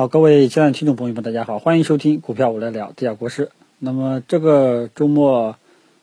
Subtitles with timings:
[0.00, 3.50] 好，各位亲爱的听众朋友们，大家好，欢迎收听股票我来聊，地下国师。
[3.78, 5.56] 那么这个周末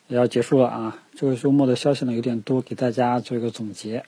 [0.08, 4.04] 也要结束了啊，这个周末的消息呢有点多，给大家做一个总结。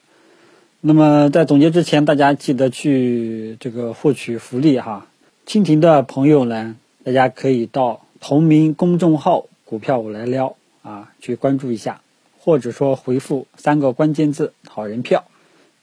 [0.80, 5.08] 那么在总结之前，大家记得去这个获取福利哈。
[5.48, 12.02] 蜻蜓的朋友呢，大家可以到同名公众号“股票我来撩”啊去关注一下，
[12.38, 15.24] 或者说回复三个关键字“好人票”，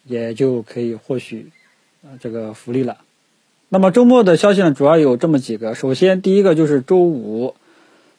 [0.06, 1.50] 也就可以获取
[2.20, 2.98] 这个福利了。
[3.76, 5.74] 那么周末的消息呢，主要有这么几个。
[5.74, 7.54] 首先，第一个就是周五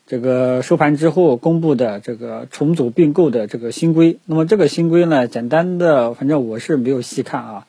[0.06, 4.20] 这个收盘之后公布的这个重组并购的这个新规。
[4.26, 7.68] 那么这个新规呢，简单的，反正我是没有细看啊。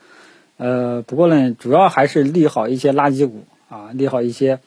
[0.59, 4.59] 呃，不过呢，主要还是利好一些垃圾股啊，利好一些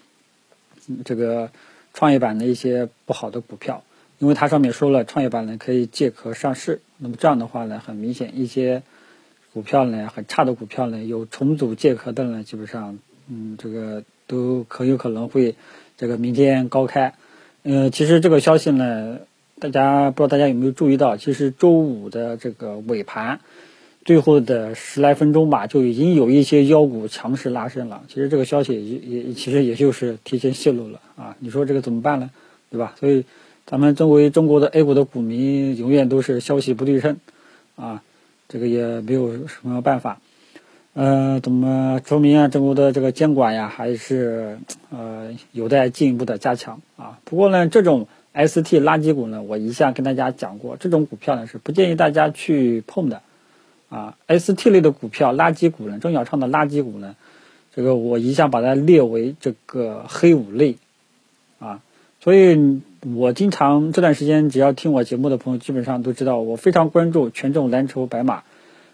[1.06, 1.52] 这个
[1.94, 3.84] 创业板的一些不好的股票，
[4.18, 6.82] 因为它上面说了，创业板呢可以借壳上市。
[6.98, 8.82] 那么这样的话呢，很明显一些。
[9.54, 13.00] 股票呢，很差的股票呢，有重组借壳的呢，基本上，
[13.34, 15.56] 嗯，这个都很有可能会
[15.96, 17.14] 这个明天高开。
[17.64, 19.20] 呃，其实这个消息呢，
[19.58, 23.40] 大家不知道大家有没有注意到，其实周五的这个尾盘，
[24.04, 28.04] 最后的十来分钟吧，就已经有一些妖股强势拉升了。
[28.10, 31.38] 其实这个消息也也其实也就是提前泄露了啊。
[31.40, 32.30] 你说这个怎么办呢？
[32.70, 32.96] 对吧？
[33.00, 33.24] 所以
[33.66, 37.18] 咱们作为中国的 A 股的股民，永远都是消息不对称
[37.78, 38.04] 啊。
[38.50, 40.20] 这个也没有什么办法，
[40.94, 42.48] 呃，怎么说明啊？
[42.50, 47.18] 中国的这个监管呀，还是呃有待进一步的加强啊。
[47.24, 53.22] 不过呢，这种 ST 垃圾股呢，我一向跟大家讲过，这种股票呢是不建议大家去碰的
[53.90, 54.18] 啊。
[54.28, 57.16] ST 类的股票，垃圾股呢，中小创的垃圾股呢，
[57.74, 60.76] 这个我一向把它列为这个黑五类
[61.60, 61.82] 啊。
[62.20, 62.82] 所以，
[63.16, 68.44] 我经常这段时间，只要听我节目的朋友，基本上都知道，我非常关注权重蓝筹白马，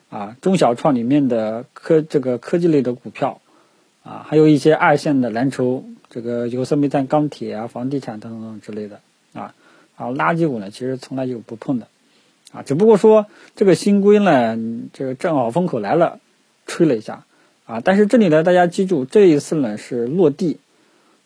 [0.09, 3.41] 啊，中小创里面的科这个科技类的股票，
[4.03, 8.99] 啊，还有一些二线的蓝筹，这个有色、煤炭、钢铁啊、房地产等等等之类的，
[9.33, 9.53] 啊，
[9.97, 11.87] 然后垃圾股呢，其实从来就不碰的，
[12.51, 13.25] 啊，只不过说
[13.55, 14.57] 这个新规呢，
[14.93, 16.19] 这个正好风口来了，
[16.65, 17.25] 吹了一下，
[17.65, 20.59] 啊，但是这里呢，大家记住，这一次呢是落地。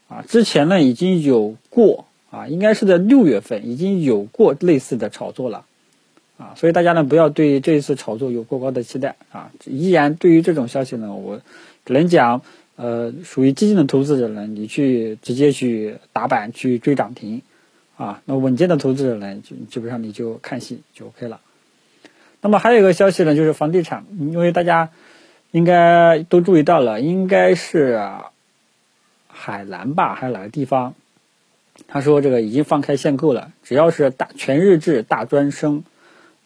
[0.08, 5.64] 啊，之前呢已经有过啊，应该是在六月份已经有过类似的炒作了，
[6.42, 9.52] 啊，所以大家呢不要对这一次炒作有过高的期待啊。
[9.66, 11.40] 依然对于这种消息呢，我
[11.86, 12.42] 只能讲，
[12.76, 17.42] 呃，属于激进的投资者呢，你去直接去打板去追涨停，
[17.96, 21.40] 啊，那稳健的投资者呢，就基本上你就看戏就 OK 了。
[22.42, 24.90] 那么还有一个消息呢，就是房地产，因为大家
[25.52, 28.02] 应该都注意到了，应该是。
[29.34, 30.94] 海南吧，还有哪个地方？
[31.88, 35.84] 他说这个已经放开限购了，只要是大全日制大专生，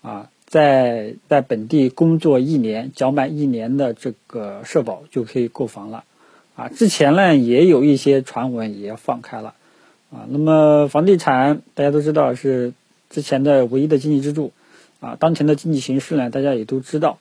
[0.05, 6.03] 啊，在在本地工作一年，缴满一年的这个社保就可以购房了，
[6.55, 9.55] 啊，之前呢也有一些传闻也放开了，
[10.11, 12.73] 啊，那么房地产大家都知道是
[13.09, 14.51] 之前的唯一的经济支柱，
[14.99, 17.17] 啊，当前的经济形势呢大家也都知道，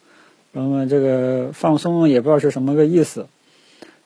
[0.53, 3.29] 那么这个放松也不知道是什么个意思。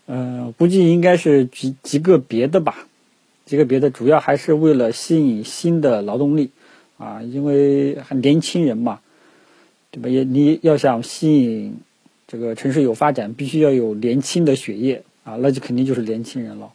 [0.07, 2.87] 嗯，估计应该是极极个别的吧，
[3.45, 6.51] 极个别的，主要还是为了吸引新的劳动力
[6.99, 9.01] 啊，因为很年轻人嘛，
[9.91, 10.09] 对吧？
[10.09, 11.79] 也你要想吸引
[12.27, 16.73] 这个城市有发展，必须要有年轻的血液啊，那就肯定就是年轻人了，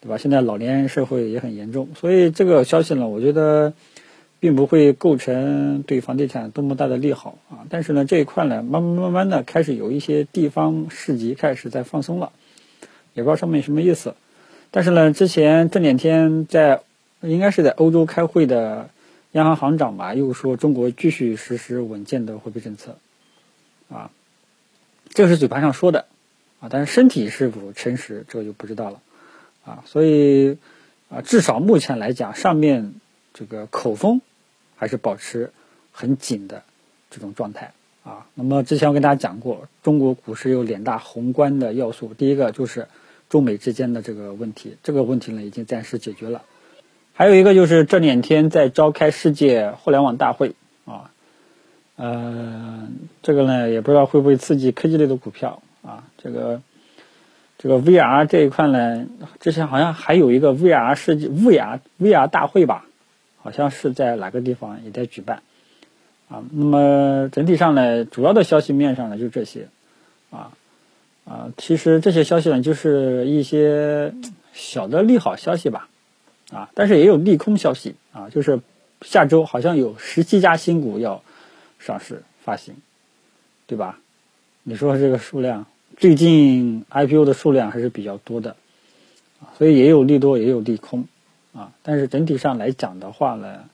[0.00, 0.18] 对吧？
[0.18, 3.72] 现在老年人社会也很严重，所以这个消息呢，我觉得
[4.38, 7.64] 并不会构成对房地产多么大的利好啊。
[7.70, 12.30] 但是呢，这一块呢，慢慢慢慢的开始有一些地方市集开始在放松了。
[13.14, 14.14] 也不知道上面什么意思，
[14.70, 16.80] 但是呢，之前这两天在
[17.22, 18.90] 应该是在欧洲开会的
[19.34, 22.98] 央行行长吧，又说中国继续实施稳健的货币政策，
[23.90, 24.12] 啊，
[25.08, 26.06] 这是嘴巴上说的，
[26.60, 29.00] 啊，但是身体是否诚实，这个就不知道了，
[29.64, 30.56] 啊，所以
[31.08, 32.94] 啊，至少目前来讲，上面
[33.32, 34.20] 这个口风
[34.76, 35.50] 还是保持
[35.90, 36.62] 很紧的
[37.10, 37.72] 这种状态。
[38.04, 42.86] 啊，那么之前我跟大家讲过，中国股市有两大宏观的要素，第一个就是
[43.28, 46.44] 中美之间的这个问题，这个问题呢已经暂时解决了，
[47.16, 51.12] 还有一个就是这两天在召开世界互联网大会啊，
[51.94, 52.88] 呃，
[53.22, 56.60] 这个呢也不知道会不会刺激科技类的股票啊，这个
[57.56, 59.06] 这个 VR 这一块呢，
[59.38, 62.84] 之前好像还有一个 VR 世界 VR VR 大会吧，
[63.40, 65.42] 好像是在哪个地方也在举办。
[66.28, 69.68] 啊，那么整体上呢，主要的消息面上呢就这些，
[70.30, 70.50] 啊
[71.24, 74.14] 啊，其实这些消息呢就是一些
[74.52, 75.88] 小的利好消息吧，
[76.52, 78.60] 啊，但是也有利空消息啊，就是
[79.02, 81.22] 下周好像有十七家新股要
[81.78, 82.76] 上市发行，
[83.66, 83.98] 对吧？
[84.62, 88.56] 你说这个数量最近 IPO 的数量还是比较多的，
[89.58, 91.06] 所以也有利多也有利空，
[91.52, 93.64] 啊，但是整体上来讲的话呢，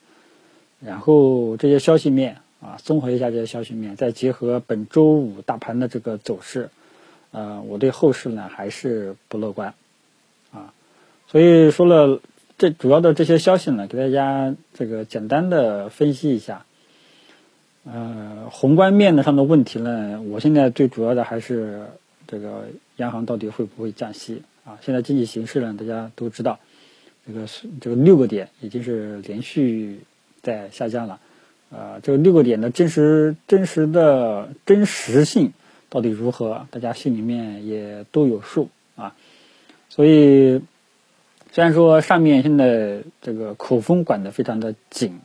[0.80, 6.70] 然后这些消息面啊，综合一下这些消息面，再结合本周五大盘的这个走势，
[7.30, 9.74] 呃，我对后市呢还是不乐观，
[10.52, 10.72] 啊，
[11.28, 12.20] 所以说了
[12.60, 16.66] 这主要的这些消息呢，给大家这个简单的分析一下。
[17.84, 21.86] 呃，宏观面的上的问题呢，我现在最主要的还是
[22.26, 22.66] 这个
[22.96, 24.76] 央行到底会不会降息啊？
[24.82, 26.60] 现在经济形势呢，大家都知道，
[27.26, 30.00] 这个是这个六个点已经是连续
[30.42, 31.18] 在下降了，
[31.70, 35.54] 呃，这个六个点的真实真实的真实性
[35.88, 39.16] 到底如何，大家心里面也都有数啊。
[39.88, 40.60] 所以
[41.52, 45.20] 虽然说上面现在这个口风管得非常的紧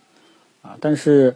[0.61, 1.35] 啊，但是。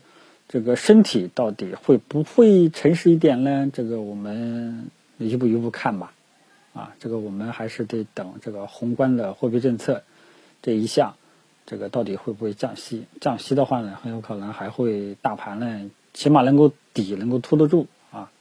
[0.51, 3.69] 这个身体到底会不会诚实一点呢？
[3.71, 4.89] 这个我们
[5.19, 6.11] 一步一步看吧。
[6.73, 10.01] 啊，这个我们还是得等这个宏观的货币政策
[10.63, 11.13] 这一项，
[11.67, 13.05] 这个到底会不会降息？
[13.21, 18.31] 降息的话呢，很有可能还会大盘呢，起码能够底能够拖得住啊。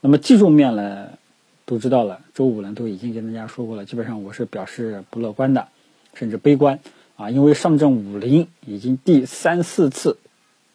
[0.00, 1.18] 那么技术面呢，
[1.66, 5.68] 都知道了，周五呢都已经跟大家说过了，基本上我是表示不乐观的，
[6.14, 6.80] 甚至悲观
[7.16, 10.18] 啊，因为上证五零已经第三四次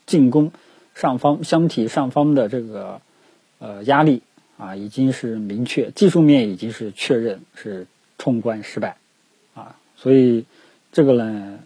[0.05, 0.51] 进攻。
[0.99, 3.01] 上方箱体上方的这个
[3.59, 4.23] 呃压力
[4.57, 7.85] 啊，已经是明确，技术面已经是确认是
[8.17, 8.97] 冲关失败
[9.53, 10.45] 啊，所以
[10.91, 11.59] 这个呢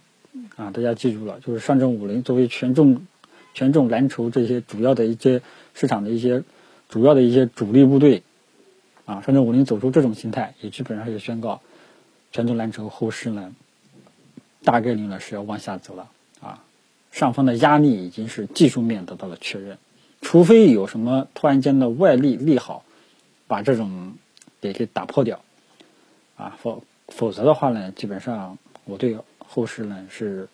[0.57, 3.07] 啊，大家记住了，就是上证五零作为权重
[3.53, 5.41] 权重蓝筹这些主要的一些
[5.73, 6.43] 市场的一些
[6.89, 8.23] 主要的一些主力部队
[9.05, 11.61] 啊，上证五零走出这种形态，也基本上是宣告
[12.31, 13.53] 权重蓝筹后市呢
[14.63, 16.09] 大概率呢是要往下走了
[16.41, 16.63] 啊。
[17.11, 19.77] 上方的压力已经是技术面得到了确认，
[20.21, 22.85] 除非有什么突然间的外力利好，
[23.47, 24.13] 把这种
[24.61, 25.41] 给给打破掉，
[26.37, 30.47] 啊，否否则的话呢，基本上我对后市呢是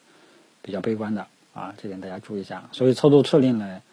[0.64, 2.68] 比较悲观的啊，这点大家注意一下。
[2.72, 3.84] 所以操作策略呢，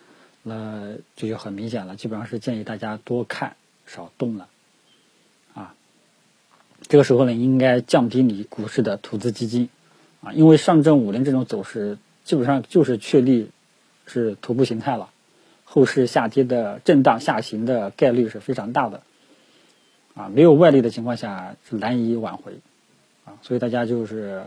[0.42, 3.56] 那这就很明显了，基本上是建议大家多看
[3.86, 4.48] 少动了，
[6.94, 9.68] 这个时候呢应该降低你股市的投资基金，
[10.22, 11.98] 啊，因为上证五零这种走势。
[12.22, 13.50] 基本上就是确立
[14.06, 15.10] 是头部形态了，
[15.64, 19.02] 后市下跌的震荡下行的概率是非常大的，
[20.14, 22.60] 啊，没有外力的情况下是难以挽回，
[23.24, 24.44] 啊，所以大家就是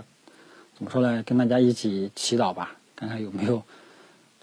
[0.77, 1.23] 怎么说呢？
[1.23, 3.61] 跟大家一起祈祷吧，看看有没有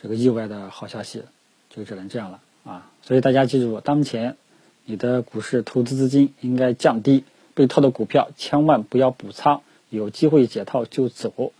[0.03, 1.23] 这个意外的好消息，
[1.71, 2.91] 就只能这样了啊。
[3.00, 4.37] 所以大家记住，当前
[4.85, 7.25] 你的股市投资资金应该降低，
[7.55, 11.53] 被套的股票千万不要补仓，有机会解套就走。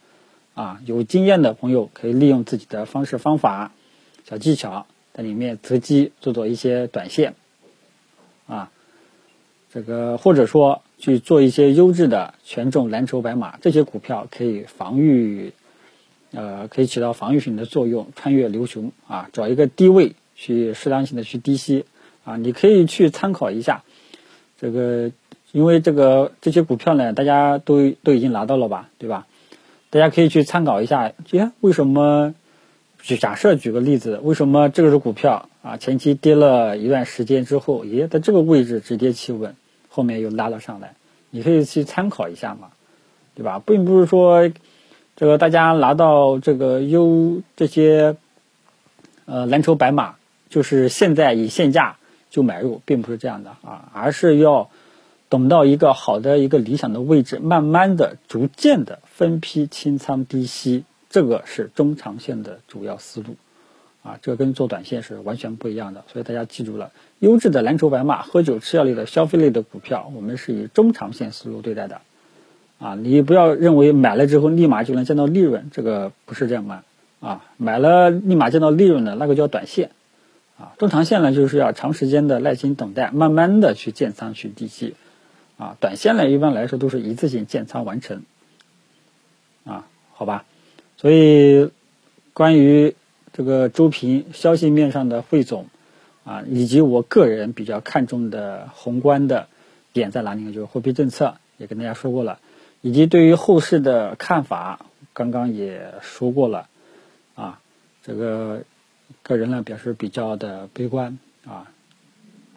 [0.55, 3.73] 啊，有经验的朋友可以利用自己的方式方法、
[4.25, 7.35] 小技巧，在里面择机做做一些短线，
[8.47, 8.71] 啊，
[9.73, 15.53] 这个或者说去做一些优质的权重蓝筹白马，这些股票可以防御，
[16.31, 21.85] 呃，可以起到防御性的作用，穿越牛熊啊，找一个低位去适当性的去低吸。
[22.23, 23.83] 啊，你可以去参考一下，
[24.59, 25.11] 这个
[25.55, 29.29] 因为这个这些股票呢，大家都都已经拿到了吧，对吧？
[29.89, 32.35] 大家可以去参考一下，耶，为什么？
[33.01, 35.77] 举假设举个例子，为什么这个是股票啊？
[35.77, 39.55] 前期跌了一段时间之后，耶，在这个位置止跌企稳，
[39.89, 40.95] 后面又拉了上来，
[41.31, 42.71] 你可以去参考一下嘛，
[43.37, 43.63] 对吧？
[43.65, 44.51] 并不是说
[45.15, 48.17] 这个大家拿到这个优这些
[49.27, 50.17] 呃蓝筹白马，
[50.49, 51.97] 就是现在以现价
[52.29, 54.69] 就买入，并不是这样的啊，而是要。
[55.35, 63.35] 等到一个好的一个理想的位置，慢慢的、逐渐的分批清仓低吸，这个是中长线的主要思路，
[64.05, 66.05] 啊，这跟做短线是完全不一样的。
[66.13, 72.01] 所以大家记住了，优质的蓝筹白马、喝酒吃药类的消费类的股票，我们是以中长线思路对待的，
[72.79, 76.85] 啊，你不要认为买了之后立马就能见到利润，这个不是这样的，
[77.19, 79.91] 啊，买了立马见到利润的那个叫短线，
[80.57, 84.95] 啊，中长线呢就是要长时间的耐心等待，慢慢的去建仓去低吸。
[85.57, 88.25] 啊，短线呢一般来说都是一次性建仓完成，
[89.65, 90.45] 啊，好吧，
[90.97, 91.71] 所以
[92.33, 92.97] 关于
[93.33, 95.69] 这个周评消息面上的汇总，
[96.25, 99.47] 啊，以及我个人比较看重的宏观的
[99.93, 100.53] 点在哪里呢？
[100.53, 102.41] 就是货币政策，也跟大家说过了，
[102.81, 106.69] 以及对于后市的看法，刚刚也说过了，
[107.37, 107.61] 啊，
[108.03, 108.65] 这个
[109.23, 111.71] 个人呢表示比较的悲观，啊。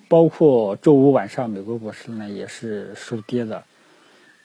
[0.08, 3.64] 包括周五晚上美国股市呢也是收跌的，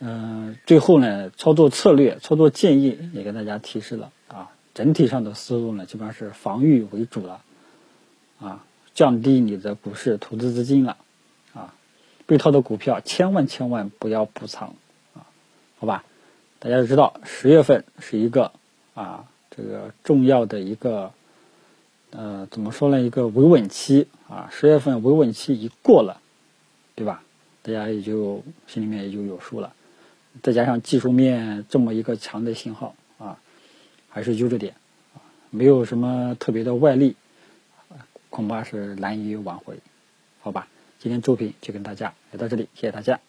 [0.01, 7.43] 嗯，最后呢操作策略、操作建议也跟大家提示了啊，整体上的思路呢基本上是防御为主了，
[8.41, 8.65] 啊，
[8.95, 10.97] 降低你的股市投资资金了，
[11.55, 11.75] 啊，
[12.27, 14.75] 被套的股票千万千万不要补仓
[15.15, 15.27] 啊，
[15.79, 16.05] 好吧？
[16.59, 18.53] 大家都知道，十月份是一个
[18.95, 21.13] 啊这个重要的一个
[22.11, 23.01] 呃怎么说呢？
[23.01, 26.19] 一个维稳期啊，十月份维稳期一过了，
[26.95, 27.23] 对吧？
[27.61, 29.75] 大家也就心里面也就有数了。
[30.43, 33.39] 再加上技术面这么一个强的信号啊，
[34.09, 34.75] 还是悠着点，
[35.51, 37.15] 没有什么特别的外力，
[38.31, 39.79] 恐怕是难以挽回，
[40.41, 40.67] 好吧？
[40.99, 43.21] 今天周评就跟大家聊到这里，谢谢大家。